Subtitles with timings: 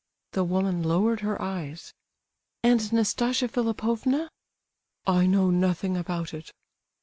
[0.31, 1.93] The woman lowered her eyes.
[2.63, 4.31] "And Nastasia Philipovna?"
[5.05, 6.51] "I know nothing about it."